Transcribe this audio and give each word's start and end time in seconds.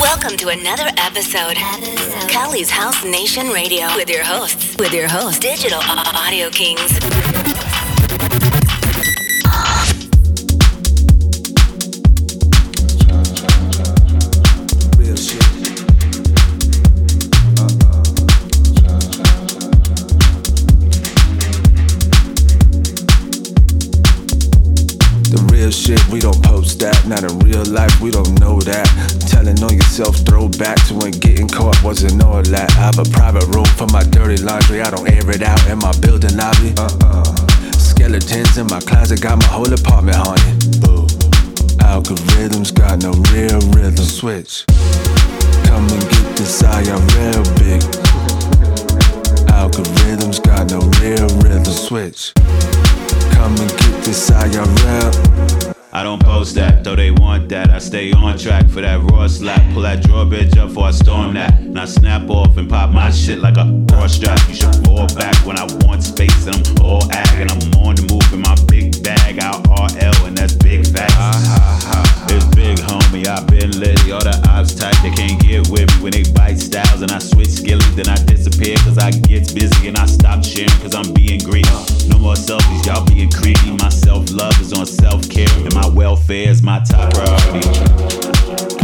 Welcome 0.00 0.36
to 0.38 0.48
another 0.48 0.88
episode, 0.98 1.56
episode. 1.56 2.28
Cali's 2.30 2.70
House 2.70 3.04
Nation 3.04 3.48
Radio 3.48 3.86
with 3.96 4.08
your 4.08 4.24
hosts, 4.24 4.76
with 4.78 4.92
your 4.92 5.08
host, 5.08 5.40
Digital 5.42 5.80
Audio 5.80 6.50
Kings. 6.50 7.43
We 25.64 26.20
don't 26.20 26.42
post 26.44 26.80
that. 26.80 27.06
Not 27.08 27.24
in 27.24 27.38
real 27.38 27.64
life, 27.64 27.98
we 27.98 28.10
don't 28.10 28.38
know 28.38 28.60
that. 28.60 28.84
Telling 29.32 29.56
on 29.64 29.72
yourself, 29.72 30.16
throw 30.16 30.46
back 30.46 30.76
to 30.88 30.94
when 30.94 31.12
getting 31.12 31.48
caught 31.48 31.82
wasn't 31.82 32.22
all 32.22 32.42
that. 32.42 32.68
I 32.76 32.92
have 32.92 32.98
a 32.98 33.08
private 33.08 33.46
room 33.48 33.64
for 33.64 33.86
my 33.88 34.02
dirty 34.04 34.42
laundry, 34.42 34.82
I 34.82 34.90
don't 34.90 35.08
air 35.08 35.24
it 35.30 35.40
out 35.40 35.64
in 35.70 35.78
my 35.78 35.92
building 36.04 36.36
lobby. 36.36 36.74
Uh 36.76 36.92
uh. 37.00 37.24
Skeletons 37.80 38.58
in 38.58 38.66
my 38.66 38.80
closet, 38.80 39.22
got 39.22 39.38
my 39.40 39.46
whole 39.48 39.72
apartment 39.72 40.18
haunted. 40.20 40.52
Algorithms 41.80 42.68
got 42.68 43.00
no 43.00 43.16
real 43.32 43.60
rhythm. 43.72 44.04
Switch. 44.04 44.66
Come 45.64 45.88
and 45.88 46.04
get 46.12 46.36
this 46.36 46.62
eye, 46.62 46.84
real 46.84 47.40
big. 47.56 47.80
Algorithms 49.48 50.44
got 50.44 50.68
no 50.68 50.84
real 51.00 51.28
rhythm. 51.40 51.64
Switch. 51.72 52.34
Come 53.32 53.56
and 53.56 53.70
get 53.80 53.93
this 54.04 54.30
real. 54.30 55.74
I 55.92 56.02
don't 56.02 56.22
post 56.22 56.56
that, 56.56 56.84
though 56.84 56.96
they 56.96 57.10
want 57.10 57.48
that. 57.48 57.70
I 57.70 57.78
stay 57.78 58.12
on 58.12 58.36
track 58.36 58.68
for 58.68 58.80
that 58.80 59.00
raw 59.10 59.26
slap. 59.26 59.62
Pull 59.72 59.82
that 59.82 60.02
drawbridge 60.02 60.56
up 60.58 60.68
before 60.68 60.86
I 60.86 60.90
storm 60.90 61.34
that. 61.34 61.58
And 61.60 61.78
I 61.78 61.84
snap 61.84 62.28
off 62.28 62.56
and 62.56 62.68
pop 62.68 62.90
my 62.90 63.10
shit 63.10 63.38
like 63.38 63.56
a 63.56 63.64
raw 63.92 64.06
strap. 64.06 64.38
You 64.48 64.54
should 64.56 64.74
fall 64.84 65.06
back 65.14 65.34
when 65.46 65.58
I 65.58 65.64
want 65.86 66.02
space 66.02 66.46
and 66.46 66.56
I'm 66.56 66.84
all 66.84 67.10
ag 67.12 67.40
and 67.40 67.50
I'm 67.50 67.80
on 67.82 67.94
the 67.94 68.02
move 68.10 68.32
in 68.32 68.40
my 68.40 68.56
big 68.66 69.02
bag. 69.02 69.23
Out 69.40 69.66
RL 69.68 70.26
and 70.26 70.36
that's 70.36 70.54
big 70.54 70.86
facts. 70.86 71.14
Uh-huh. 71.18 72.26
It's 72.34 72.44
big, 72.54 72.78
homie. 72.78 73.26
I've 73.26 73.46
been 73.46 73.70
litty. 73.78 74.12
All 74.12 74.22
the 74.22 74.36
ops 74.48 74.74
type, 74.74 74.94
they 75.02 75.10
can't 75.10 75.40
get 75.40 75.68
with 75.70 75.90
me 75.96 76.02
when 76.02 76.12
they 76.12 76.22
bite 76.32 76.58
styles 76.58 77.02
and 77.02 77.10
I 77.10 77.18
switch 77.18 77.48
skillies. 77.48 77.94
Then 77.96 78.08
I 78.08 78.16
disappear 78.24 78.76
cause 78.78 78.98
I 78.98 79.10
get 79.10 79.54
busy 79.54 79.88
and 79.88 79.96
I 79.96 80.06
stop 80.06 80.44
sharing 80.44 80.68
cause 80.80 80.94
I'm 80.94 81.12
being 81.12 81.40
greedy. 81.40 81.68
Uh. 81.68 81.84
No 82.08 82.18
more 82.18 82.34
selfies, 82.34 82.86
y'all 82.86 83.04
being 83.06 83.30
creepy. 83.30 83.72
My 83.72 83.88
self 83.88 84.30
love 84.30 84.58
is 84.60 84.72
on 84.72 84.86
self 84.86 85.28
care 85.28 85.48
and 85.56 85.74
my 85.74 85.88
welfare 85.88 86.48
is 86.48 86.62
my 86.62 86.80
top 86.80 87.12
priority. 87.14 88.83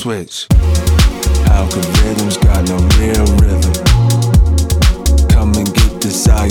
Switch. 0.00 0.46
Algorithms 1.52 2.40
got 2.42 2.66
no 2.72 2.78
real 2.96 3.26
rhythm. 3.36 3.74
Come 5.28 5.52
and 5.56 5.74
get 5.74 6.00
this 6.00 6.26
eye, 6.26 6.48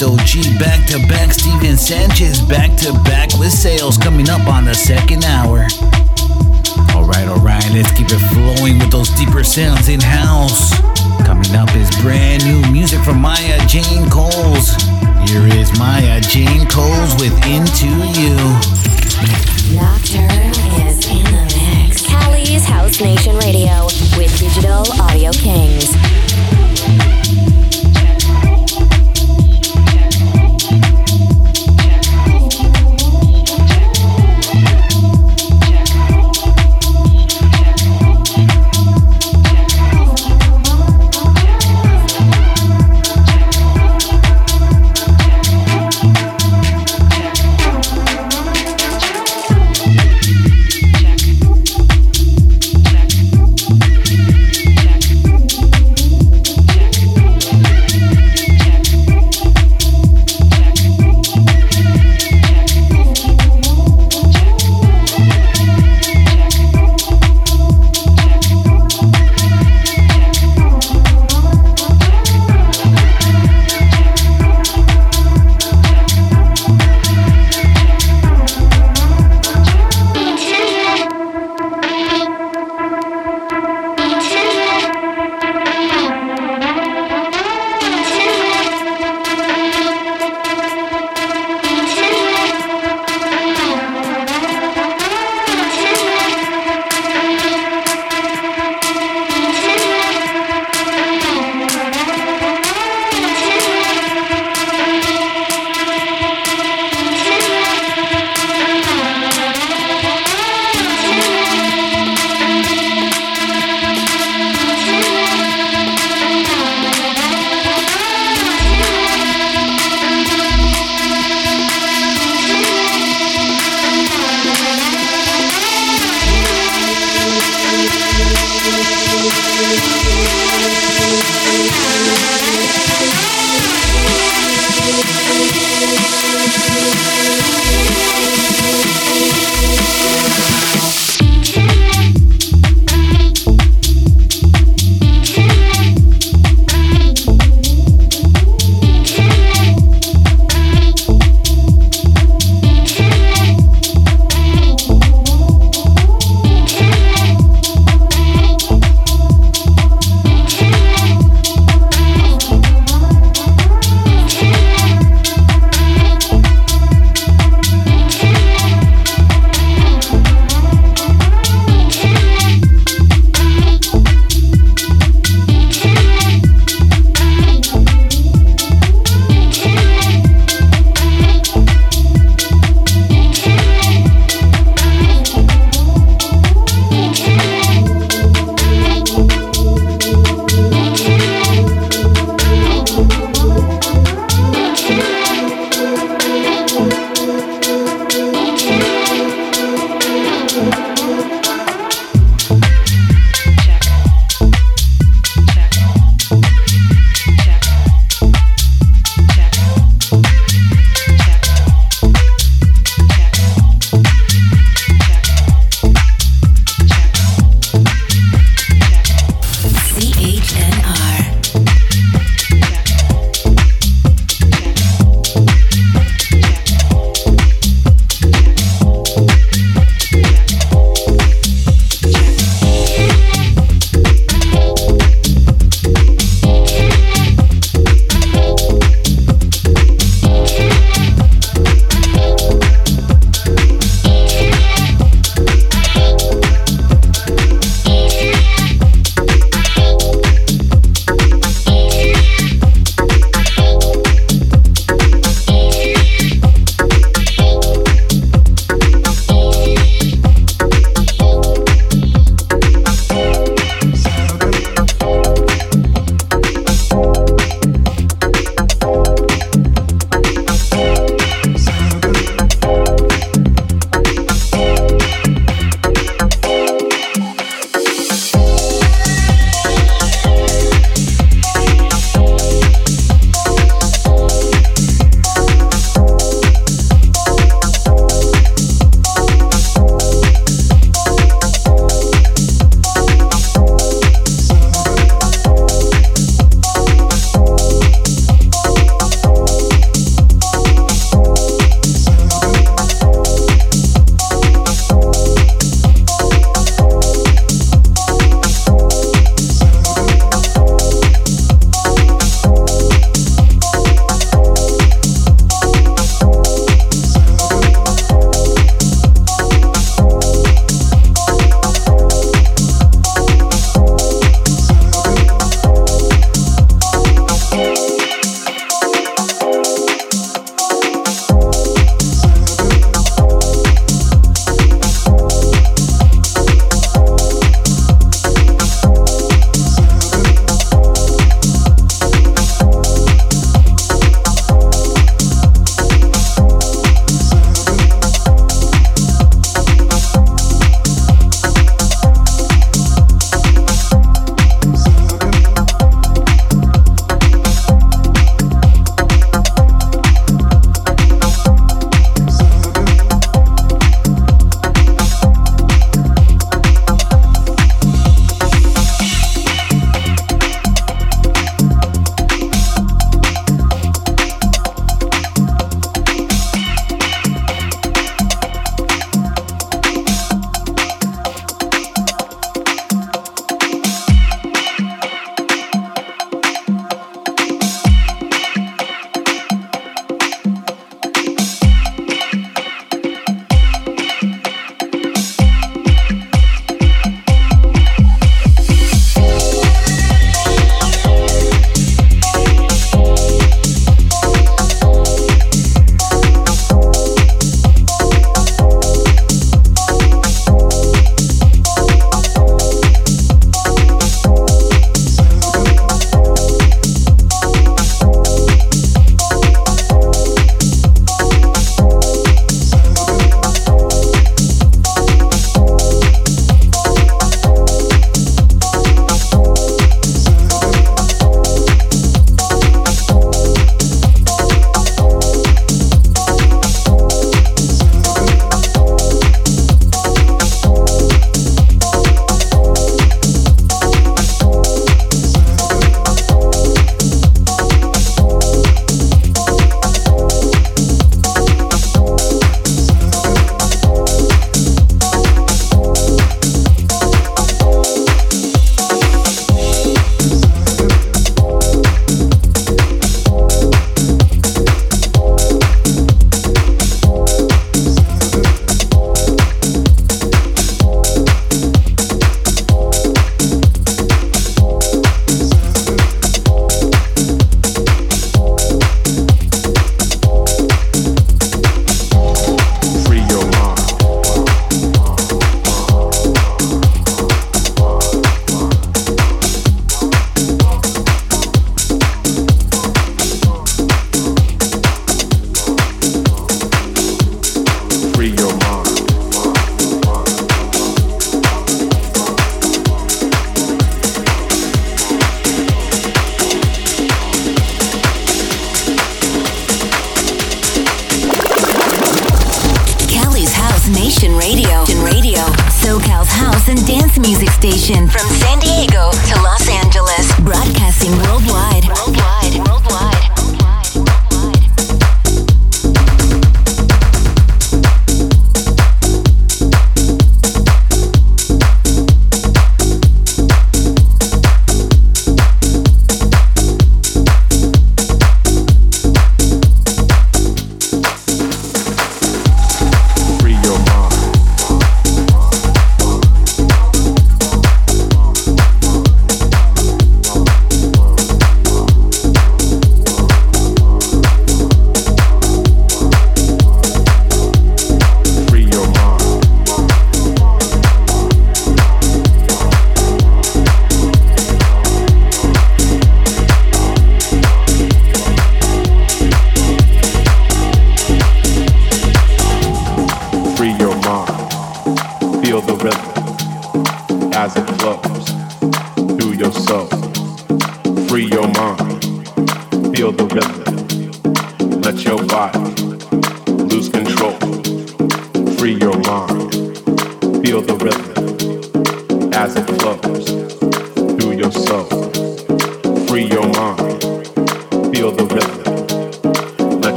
my 0.00 0.06
boy 0.06 0.16
G 0.24 0.42
back 0.58 0.86
to 0.86 0.98
back, 1.08 1.32
Steven 1.32 1.76
Sanchez 1.76 2.40
back 2.42 2.76
to 2.78 2.92
back 3.04 3.30
with 3.38 3.50
sales 3.50 3.96
coming 3.96 4.28
up 4.28 4.46
on 4.46 4.64
the 4.64 4.74
second 4.74 5.24
hour. 5.24 5.66
Alright, 6.94 7.28
alright, 7.28 7.64
let's 7.72 7.90
keep 7.92 8.08
it 8.10 8.20
flowing 8.32 8.78
with 8.78 8.90
those 8.90 9.10
deeper 9.10 9.42
sounds 9.42 9.88
in 9.88 10.00
house. 10.00 10.78
Coming 11.24 11.54
up 11.54 11.74
is 11.74 11.90
brand 12.02 12.44
new 12.44 12.60
music 12.70 13.02
from 13.02 13.20
Maya 13.20 13.58
Jane 13.66 14.08
Coles. 14.10 14.76
Here 15.26 15.46
is 15.58 15.76
Maya 15.78 16.20
Jane 16.20 16.66
Coles 16.68 17.14
with 17.18 17.34
Into 17.46 17.88
You. 18.18 18.36
Nocturne 19.74 20.54
is 20.86 21.06
in 21.08 21.24
the 21.24 21.44
mix. 21.56 22.06
Cali's 22.06 22.64
House 22.64 23.00
Nation 23.00 23.36
Radio 23.38 23.86
with 24.16 24.36
Digital 24.38 24.84
Audio 25.00 25.32
Kings. 25.32 26.27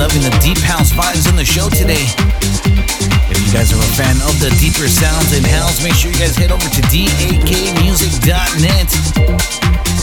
Loving 0.00 0.24
the 0.24 0.32
deep 0.40 0.56
house 0.64 0.96
vibes 0.96 1.28
on 1.28 1.36
the 1.36 1.44
show 1.44 1.68
today. 1.68 2.08
If 3.28 3.36
you 3.44 3.52
guys 3.52 3.68
are 3.68 3.76
a 3.76 3.92
fan 4.00 4.16
of 4.24 4.32
the 4.40 4.48
deeper 4.56 4.88
sounds 4.88 5.36
in 5.36 5.44
house, 5.44 5.84
make 5.84 5.92
sure 5.92 6.08
you 6.08 6.16
guys 6.16 6.40
head 6.40 6.48
over 6.48 6.64
to 6.64 6.82
dakmusic.net. 6.88 8.88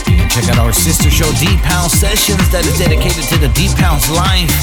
You 0.06 0.14
can 0.14 0.30
check 0.30 0.46
out 0.54 0.62
our 0.62 0.70
sister 0.70 1.10
show, 1.10 1.26
Deep 1.42 1.58
House 1.66 1.98
Sessions, 1.98 2.46
that 2.54 2.62
is 2.62 2.78
dedicated 2.78 3.26
to 3.26 3.42
the 3.42 3.50
Deep 3.58 3.74
House 3.74 4.06
life. 4.14 4.54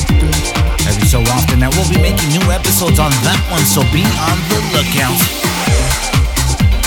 Every 0.88 1.04
so 1.04 1.20
often, 1.36 1.60
now 1.60 1.68
we'll 1.76 1.92
be 1.92 2.00
making 2.00 2.32
new 2.32 2.48
episodes 2.48 2.96
on 2.96 3.12
that 3.28 3.44
one, 3.52 3.68
so 3.68 3.84
be 3.92 4.08
on 4.32 4.40
the 4.48 4.64
lookout. 4.72 5.20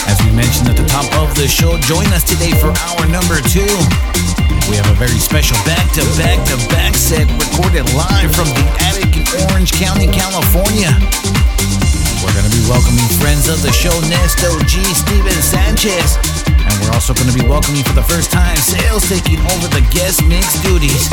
As 0.08 0.16
we 0.24 0.32
mentioned 0.32 0.72
at 0.72 0.80
the 0.80 0.88
top 0.88 1.04
of 1.20 1.37
the 1.37 1.44
show, 1.44 1.76
join 1.84 2.08
us 2.16 2.24
today 2.24 2.56
for 2.56 2.72
hour 2.80 3.04
number 3.12 3.44
two. 3.44 3.68
We 4.68 4.76
have 4.76 4.92
a 4.92 4.98
very 5.00 5.16
special 5.16 5.57
back-to-back-to-back 5.64 6.92
set 6.92 7.24
recorded 7.40 7.88
live 7.96 8.28
from 8.37 8.52
the 8.52 8.64
attic 8.85 9.16
in 9.16 9.24
Orange 9.48 9.72
County, 9.72 10.04
California. 10.12 10.92
We're 12.20 12.37
going 12.37 12.44
to 12.44 12.52
be 12.52 12.61
welcoming 12.68 13.09
friends 13.16 13.48
of 13.48 13.64
the 13.64 13.72
show, 13.72 13.96
Nesto 14.12 14.61
G, 14.68 14.85
Steven 14.92 15.40
Sanchez. 15.40 16.20
And 16.52 16.74
we're 16.85 16.92
also 16.92 17.16
going 17.16 17.33
to 17.33 17.37
be 17.37 17.48
welcoming 17.48 17.81
for 17.81 17.96
the 17.96 18.04
first 18.04 18.31
time 18.31 18.61
Sales 18.61 19.09
taking 19.09 19.40
over 19.57 19.72
the 19.72 19.81
guest 19.88 20.20
mix 20.28 20.61
duties. 20.61 21.09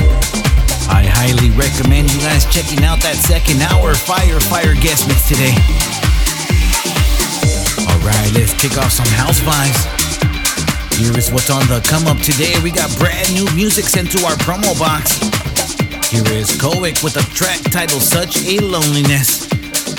I 0.91 1.07
highly 1.07 1.49
recommend 1.55 2.11
you 2.11 2.19
guys 2.19 2.43
checking 2.51 2.83
out 2.83 2.99
that 3.07 3.15
second 3.15 3.63
hour 3.71 3.95
Fire 3.95 4.43
Fire 4.51 4.75
guest 4.75 5.07
mix 5.07 5.31
today. 5.31 5.55
Alright, 7.87 8.35
let's 8.35 8.51
kick 8.59 8.75
off 8.75 8.91
some 8.91 9.07
house 9.15 9.39
vibes. 9.39 10.04
Here 10.97 11.17
is 11.17 11.29
what's 11.29 11.49
on 11.49 11.59
the 11.67 11.83
come 11.83 12.07
up 12.07 12.17
today. 12.23 12.55
We 12.63 12.71
got 12.71 12.87
brand 12.97 13.27
new 13.33 13.43
music 13.53 13.83
sent 13.83 14.11
to 14.11 14.25
our 14.25 14.35
promo 14.47 14.71
box. 14.79 15.19
Here 16.07 16.23
is 16.31 16.47
KeeQ 16.55 17.03
with 17.03 17.17
a 17.17 17.25
track 17.35 17.59
titled 17.69 18.01
Such 18.01 18.39
a 18.47 18.59
Loneliness. 18.59 19.43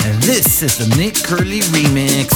And 0.06 0.16
this 0.22 0.62
is 0.62 0.78
the 0.78 0.88
Nick 0.96 1.14
Curly 1.22 1.61
remix. 1.68 2.32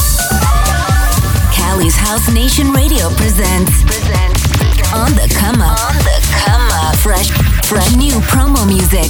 Cali's 1.56 1.96
House 1.96 2.28
Nation 2.34 2.70
Radio 2.72 3.08
presents. 3.16 3.72
presents 3.84 4.44
on 4.92 5.12
the 5.16 5.24
come 5.40 5.62
up. 5.62 5.80
On 5.80 5.96
the 5.96 6.18
come 6.44 6.68
up. 6.84 6.94
Fresh, 6.96 7.30
fresh 7.64 7.96
new 7.96 8.12
promo 8.28 8.66
music. 8.66 9.08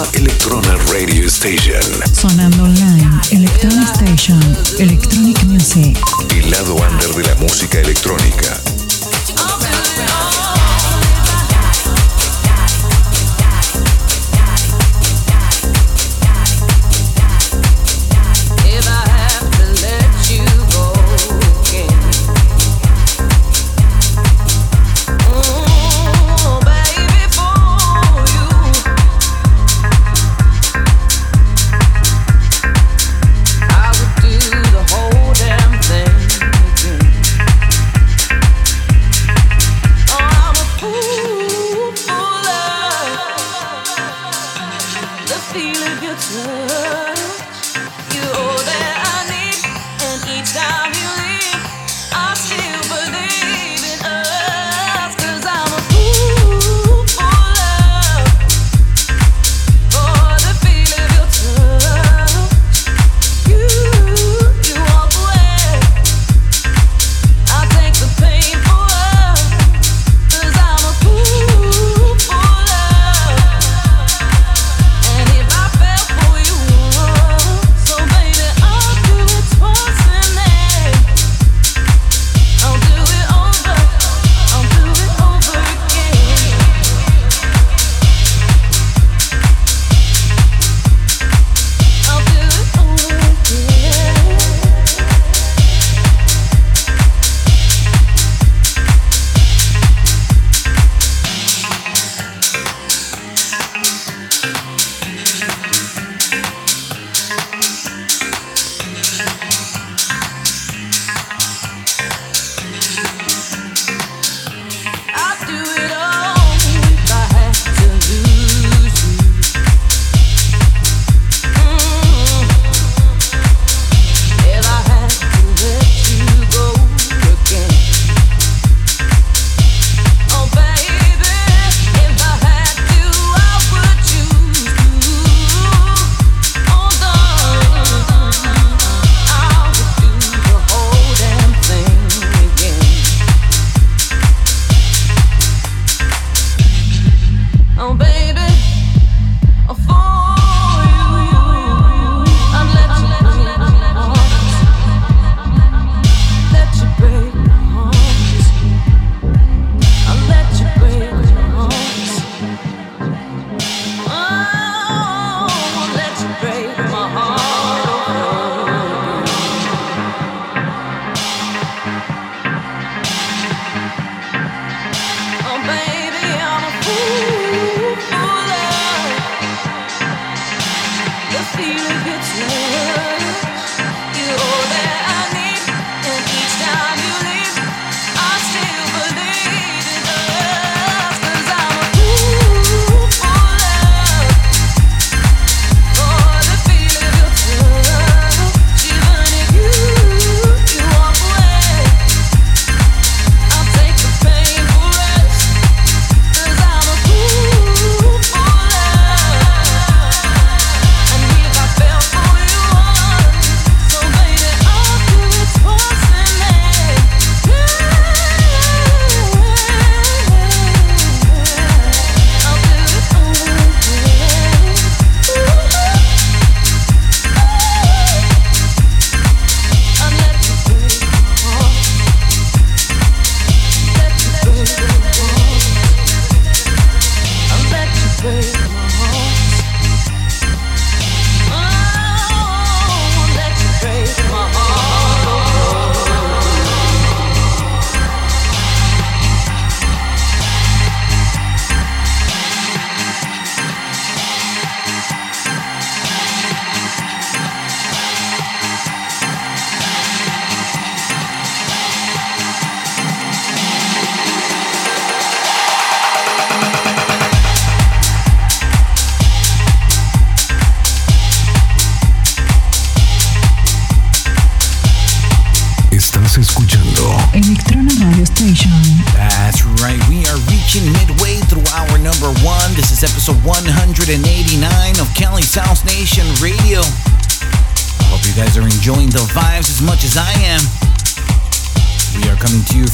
nueva 0.00 0.10
Electronic 0.14 0.92
Radio 0.92 1.26
Station. 1.26 1.82
Sonando 2.12 2.64
online, 2.64 3.20
Electronic 3.30 3.88
Station, 3.94 4.40
Electronic 4.78 5.42
Music. 5.44 5.98
El 6.34 6.50
lado 6.50 6.76
under 6.76 7.14
de 7.14 7.24
la 7.24 7.34
música 7.36 7.80
electrónica. 7.80 8.69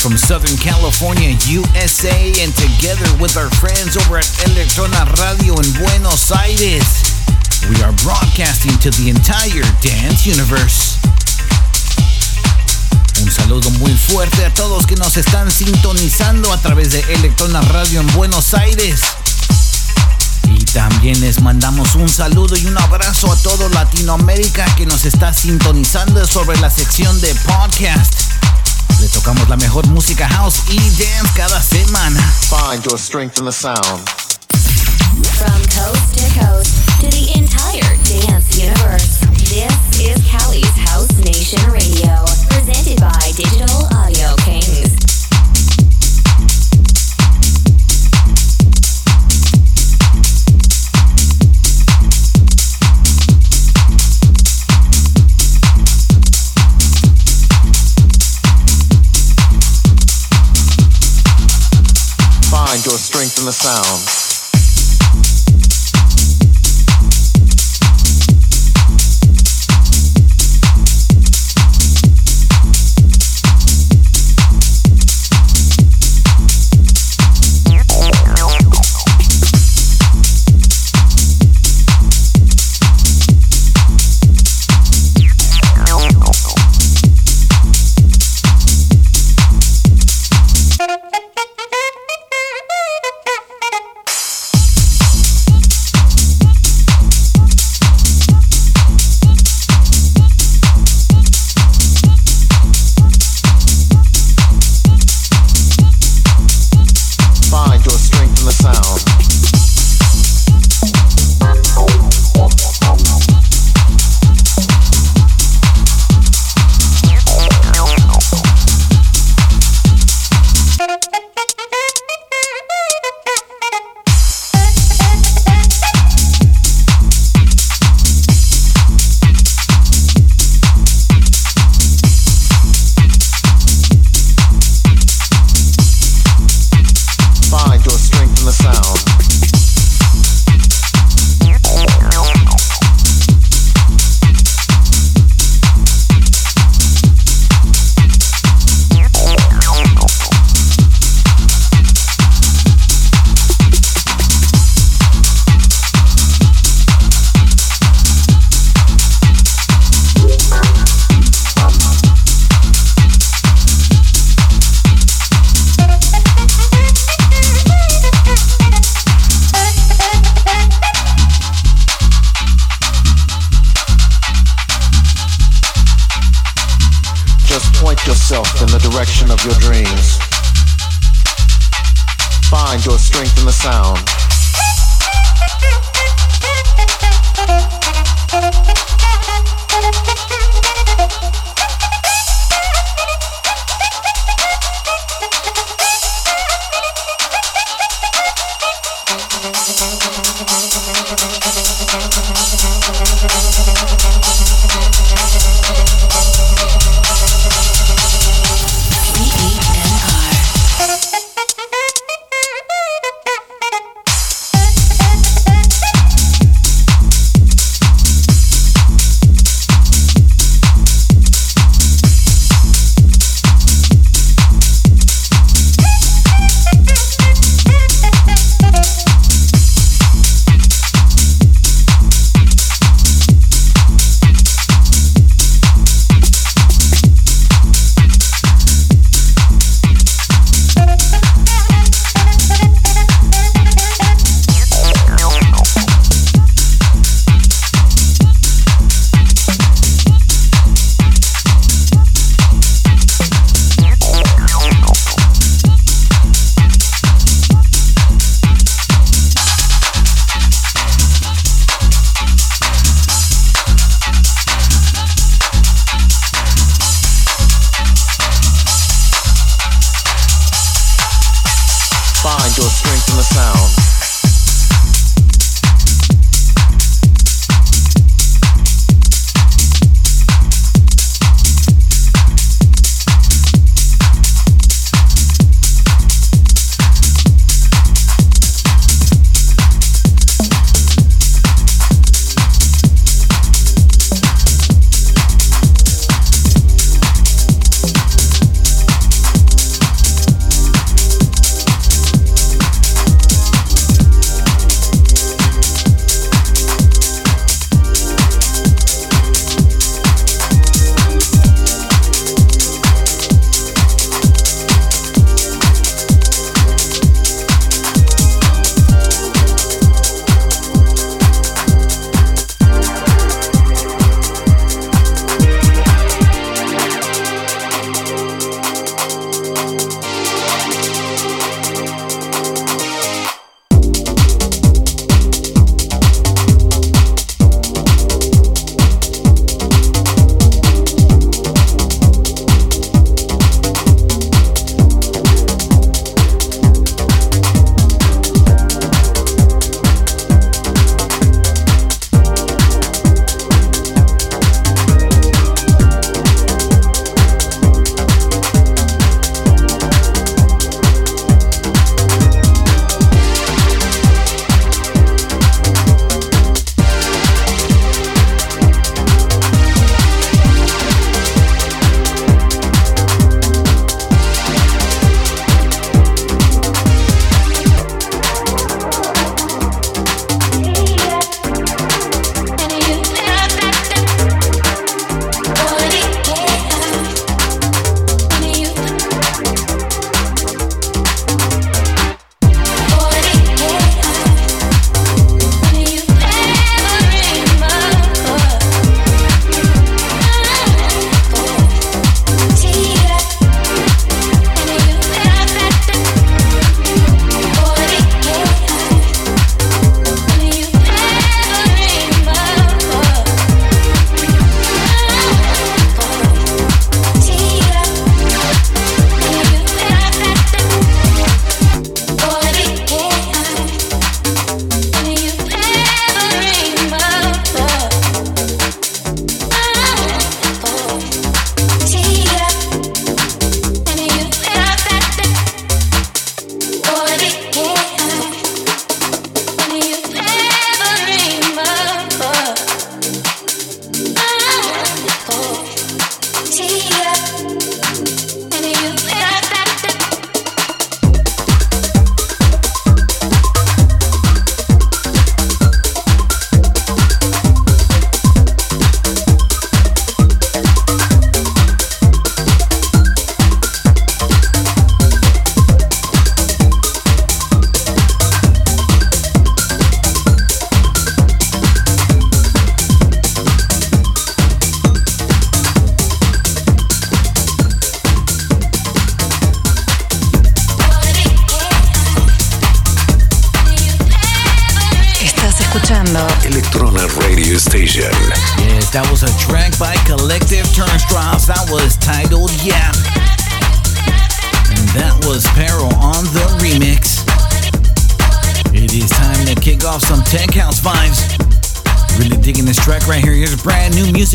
from 0.06 0.16
Southern 0.16 0.56
California, 0.58 1.34
USA, 1.48 2.30
and 2.38 2.54
together 2.54 3.10
with 3.18 3.36
our 3.36 3.50
friends 3.58 3.96
over 3.96 4.18
at 4.18 4.28
Electrona 4.46 5.02
Radio 5.18 5.58
in 5.58 5.66
Buenos 5.82 6.30
Aires, 6.30 7.10
we 7.68 7.74
are 7.82 7.90
broadcasting 8.06 8.78
to 8.78 8.90
the 8.94 9.10
entire 9.10 9.66
dance 9.82 10.22
universe. 10.24 11.00
Un 13.20 13.30
saludo 13.32 13.68
muy 13.80 13.90
fuerte 13.96 14.44
a 14.44 14.54
todos 14.54 14.86
que 14.86 14.94
nos 14.94 15.16
están 15.16 15.50
sintonizando 15.50 16.52
a 16.52 16.58
través 16.58 16.92
de 16.92 17.00
Electrona 17.14 17.60
Radio 17.62 17.98
en 17.98 18.06
Buenos 18.12 18.54
Aires. 18.54 19.00
Y 20.44 20.64
también 20.66 21.20
les 21.20 21.40
mandamos 21.42 21.96
un 21.96 22.08
saludo 22.08 22.56
y 22.56 22.64
un 22.66 22.78
abrazo 22.78 23.32
a 23.32 23.36
todo 23.42 23.68
Latinoamérica 23.70 24.72
que 24.76 24.86
nos 24.86 25.04
está 25.04 25.34
sintonizando 25.34 26.24
sobre 26.28 26.56
la 26.60 26.70
sección 26.70 27.20
de 27.20 27.34
podcast. 27.34 28.25
Tocamos 29.12 29.48
la 29.48 29.56
mejor 29.56 29.86
música 29.88 30.28
house 30.28 30.62
y 30.68 30.76
dance 30.76 31.32
cada 31.36 31.62
semana. 31.62 32.20
Find 32.48 32.84
your 32.84 32.98
strength 32.98 33.38
in 33.38 33.44
the 33.44 33.52
sound. 33.52 33.76
From 35.36 35.62
coast 35.70 36.18
to 36.18 36.40
coast 36.40 36.76
to 37.00 37.08
the 37.10 37.32
entire 37.38 37.96
dance 38.04 38.58
universe, 38.58 39.20
this 39.48 40.00
is 40.00 40.16
Cali's 40.28 40.76
House 40.90 41.12
Nation 41.24 41.60
Radio. 41.70 41.85
Sound. 63.66 64.15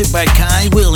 Music 0.02 0.12
by 0.12 0.24
Ky 0.34 0.68
Williams. 0.74 0.91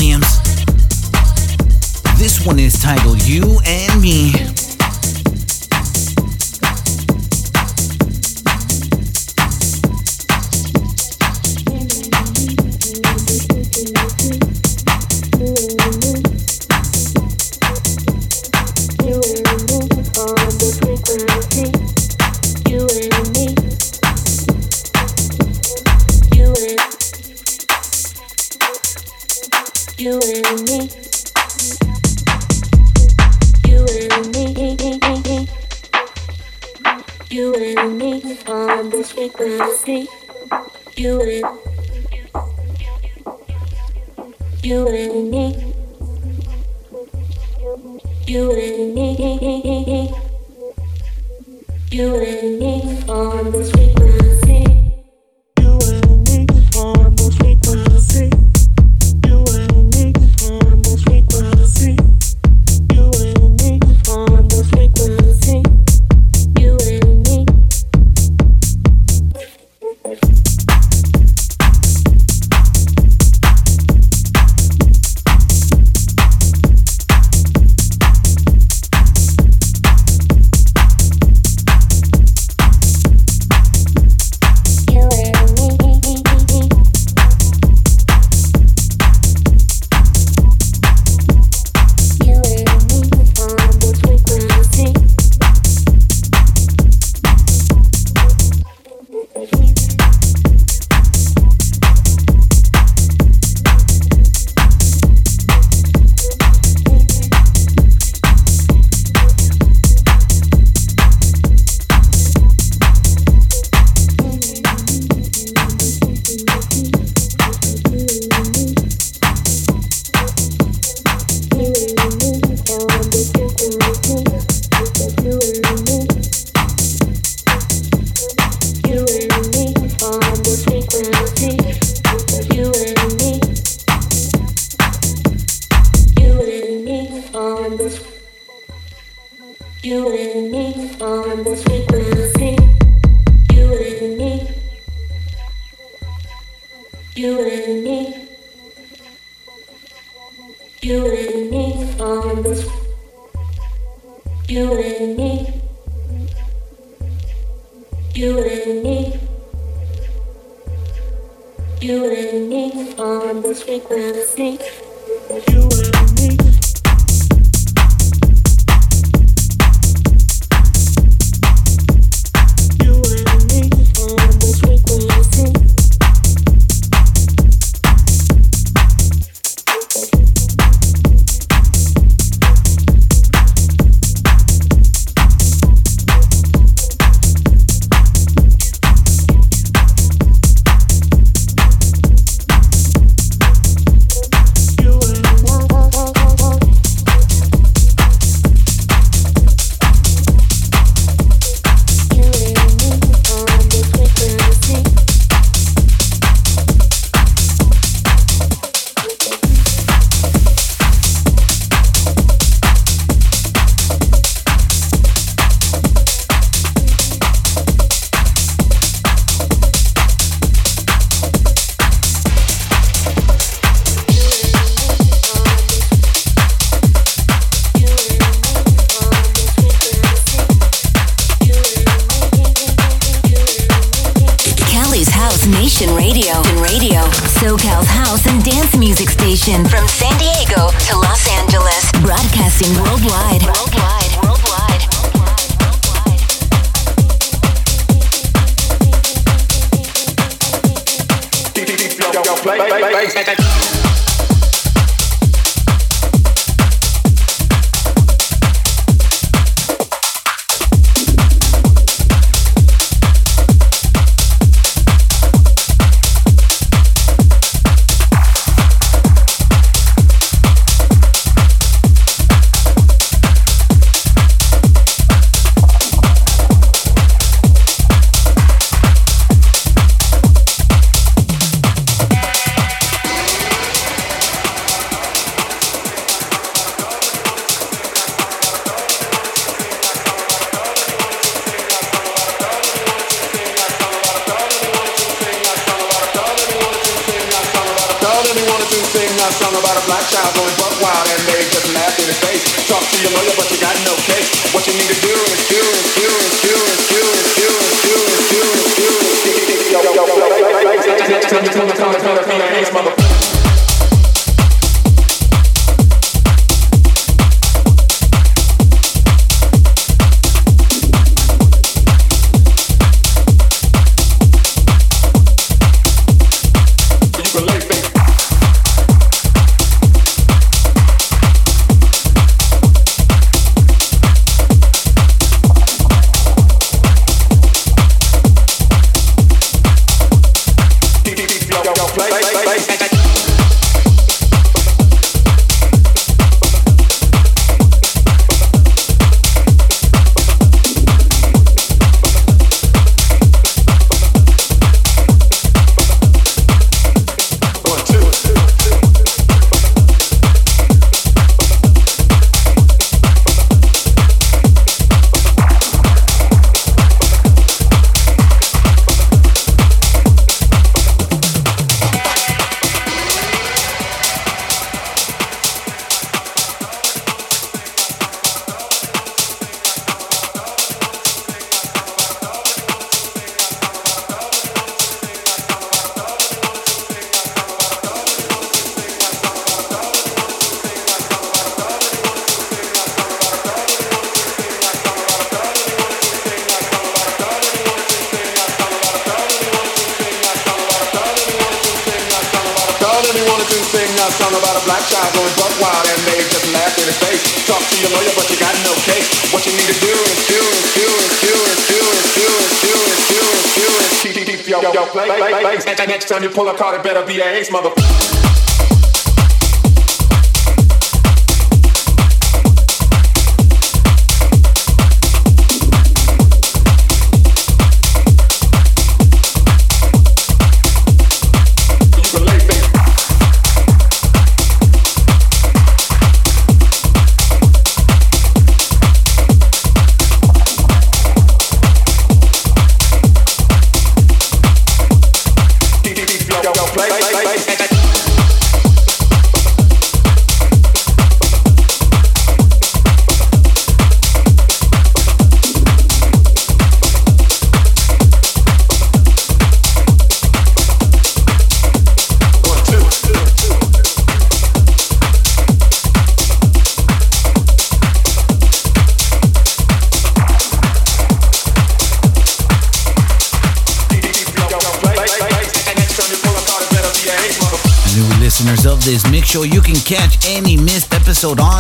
You 416.23 416.31
pull 416.31 416.49
a 416.49 416.57
card, 416.57 416.81
it 416.81 416.83
better 416.83 417.07
be 417.07 417.21
an 417.21 417.35
ace, 417.35 417.51
motherfucker. 417.51 417.76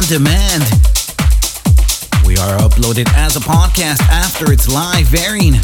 Demand. 0.08 0.62
We 2.24 2.36
are 2.38 2.58
uploaded 2.62 3.08
as 3.14 3.34
a 3.34 3.40
podcast 3.40 4.00
after 4.02 4.52
its 4.52 4.68
live 4.68 5.12
airing. 5.14 5.54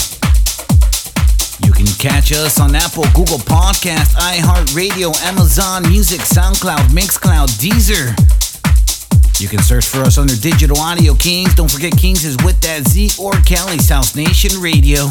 You 1.63 1.73
can 1.73 1.87
catch 1.99 2.33
us 2.33 2.59
on 2.59 2.75
Apple, 2.75 3.05
Google 3.15 3.39
Podcast, 3.39 4.15
iHeartRadio, 4.17 5.15
Amazon 5.23 5.83
Music, 5.83 6.21
SoundCloud, 6.21 6.91
Mixcloud, 6.91 7.51
Deezer. 7.61 8.11
You 9.41 9.49
can 9.49 9.61
search 9.61 9.87
for 9.87 10.01
us 10.01 10.19
under 10.19 10.35
Digital 10.35 10.79
Audio 10.79 11.15
Kings. 11.15 11.55
Don't 11.55 11.71
forget 11.71 11.97
Kings 11.97 12.25
is 12.25 12.37
with 12.45 12.61
that 12.63 12.89
Z 12.89 13.13
or 13.21 13.33
Cali's 13.43 13.89
House 13.89 14.17
Nation 14.17 14.61
Radio. 14.61 15.11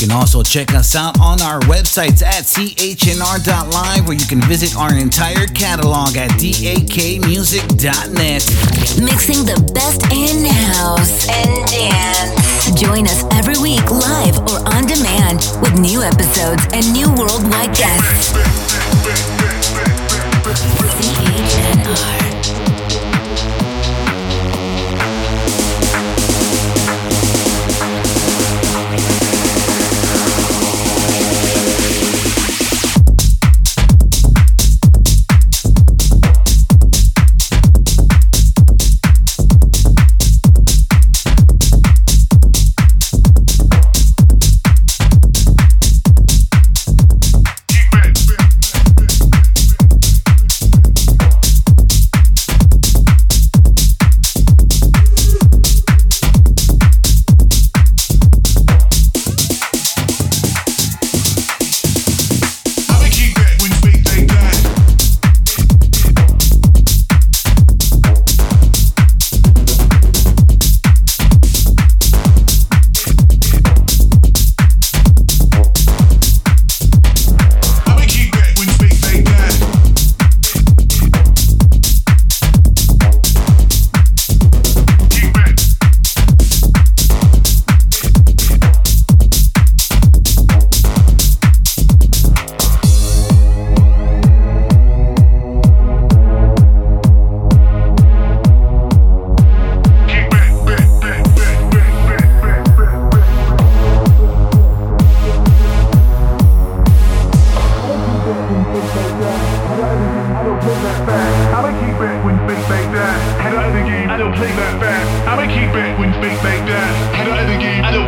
You 0.00 0.06
can 0.06 0.16
also 0.16 0.42
check 0.42 0.72
us 0.72 0.96
out 0.96 1.20
on 1.20 1.42
our 1.42 1.60
websites 1.68 2.22
at 2.22 2.44
chnr.live 2.44 4.08
where 4.08 4.16
you 4.16 4.24
can 4.24 4.40
visit 4.40 4.74
our 4.74 4.96
entire 4.96 5.46
catalog 5.46 6.16
at 6.16 6.30
dakmusic.net. 6.40 7.20
Mixing 9.04 9.44
the 9.44 9.60
best 9.74 10.04
in 10.04 10.46
house 10.72 11.28
and 11.28 11.68
dance. 11.68 12.80
Join 12.80 13.04
us 13.04 13.24
every 13.34 13.58
week 13.60 13.84
live 13.90 14.38
or 14.48 14.66
on 14.72 14.86
demand 14.86 15.44
with 15.60 15.78
new 15.78 16.00
episodes 16.00 16.64
and 16.72 16.90
new 16.94 17.10
worldwide 17.12 17.76
guests. 17.76 18.32
CHNR. 20.96 22.29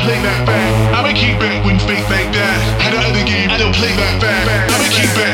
play 0.02 0.18
that 0.22 0.46
back. 0.46 0.70
I'ma 0.94 1.14
keep 1.14 1.38
back 1.38 1.64
when 1.64 1.78
fake 1.78 2.06
like 2.10 2.30
that. 2.34 2.58
I 2.82 2.90
don't 2.90 3.02
game, 3.24 3.50
I 3.50 3.58
don't 3.58 3.74
play 3.74 3.94
that 3.94 4.20
back. 4.20 4.70
I'ma 4.70 4.88
keep 4.90 5.10
back. 5.14 5.31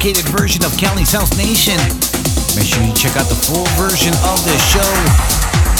Minute 0.00 0.08
syndicated 0.16 0.32
version 0.32 0.64
of 0.64 0.72
Cali's 0.78 1.12
House 1.12 1.36
Nation. 1.36 1.76
Make 2.56 2.64
sure 2.66 2.82
you 2.82 2.94
check 2.94 3.16
out 3.16 3.28
the 3.28 3.36
full 3.36 3.66
version 3.76 4.14
of 4.32 4.42
the 4.48 4.56
show. 4.72 4.88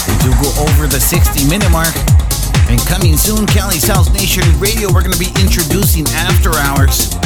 We 0.04 0.12
do 0.20 0.28
go 0.44 0.52
over 0.60 0.84
the 0.86 1.00
60 1.00 1.48
minute 1.48 1.70
mark. 1.70 1.96
And 2.68 2.78
coming 2.86 3.16
soon, 3.16 3.46
Cali's 3.46 3.88
House 3.88 4.12
Nation 4.12 4.44
Radio, 4.60 4.92
we're 4.92 5.00
going 5.02 5.16
to 5.16 5.18
be 5.18 5.32
introducing 5.40 6.06
After 6.28 6.52
Hours. 6.52 7.16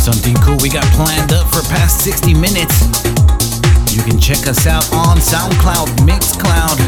Something 0.00 0.34
cool 0.40 0.56
we 0.62 0.70
got 0.70 0.84
planned 0.96 1.32
up 1.32 1.46
for 1.52 1.60
past 1.68 2.00
60 2.00 2.32
minutes. 2.34 2.88
You 3.92 4.02
can 4.02 4.18
check 4.18 4.48
us 4.48 4.66
out 4.66 4.90
on 4.96 5.20
SoundCloud, 5.20 5.88
Mixcloud. 6.08 6.80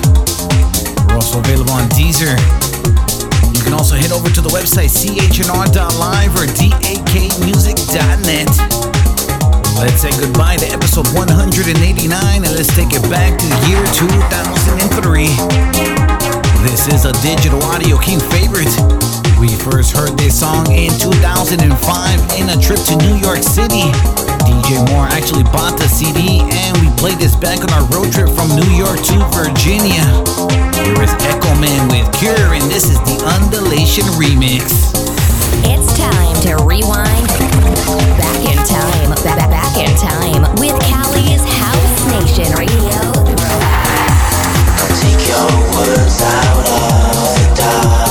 We're 1.09 1.21
also 1.21 1.41
available 1.41 1.73
on 1.73 1.91
Deezer. 1.93 2.39
You 3.53 3.61
can 3.63 3.75
also 3.75 3.97
head 3.97 4.13
over 4.13 4.31
to 4.31 4.41
the 4.41 4.51
website 4.51 4.91
chnr.live 4.91 6.35
or 6.35 6.47
dakmusic.net. 6.49 8.93
Let's 9.75 10.01
say 10.03 10.11
goodbye 10.14 10.57
to 10.57 10.66
episode 10.70 11.09
189 11.18 11.75
and 11.75 12.55
let's 12.55 12.70
take 12.75 12.95
it 12.95 13.03
back 13.11 13.35
to 13.35 13.47
the 13.47 13.59
year 13.66 13.83
2003. 13.91 15.27
This 16.62 16.87
is 16.89 17.05
a 17.05 17.12
digital 17.20 17.61
audio 17.68 17.99
king 17.99 18.22
favorite. 18.31 18.70
We 19.39 19.51
first 19.51 19.91
heard 19.91 20.14
this 20.16 20.39
song 20.39 20.70
in 20.70 20.95
2005 21.03 21.66
in 22.39 22.47
a 22.55 22.59
trip 22.62 22.81
to 22.87 22.95
New 23.03 23.18
York 23.18 23.43
City. 23.43 23.91
DJ 24.47 24.79
Moore 24.95 25.11
actually 25.11 25.45
bought 25.51 25.77
the 25.77 25.91
CD 25.91 26.41
and 26.47 26.72
we 26.79 26.89
played 26.95 27.18
this 27.18 27.35
back 27.35 27.61
on 27.61 27.70
our 27.75 27.85
road 27.91 28.14
trip 28.14 28.31
from 28.31 28.55
New 28.55 28.70
York 28.79 29.03
to 29.11 29.16
Virginia. 29.35 30.07
Here 30.87 31.03
is 31.03 31.12
Echomen 31.27 31.91
with 31.91 32.07
Cure 32.14 32.55
and 32.55 32.64
this 32.70 32.87
is 32.87 32.99
the 33.05 33.18
Undulation 33.27 34.07
Remix. 34.16 35.14
It's 35.63 35.97
time 35.97 36.35
to 36.43 36.57
rewind. 36.65 37.29
Back 38.19 38.41
in 38.51 38.59
time, 38.67 39.11
back, 39.23 39.51
back 39.51 39.77
in 39.77 39.95
time. 39.97 40.43
With 40.59 40.75
House 40.83 42.07
Nation 42.11 42.53
Radio. 42.57 43.15
Words 45.75 46.23
out 46.23 46.59
of 46.59 47.35
the 47.35 47.55
darkness. 47.57 48.04